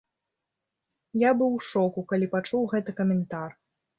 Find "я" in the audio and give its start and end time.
1.23-1.31